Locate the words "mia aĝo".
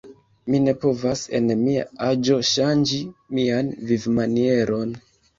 1.59-2.37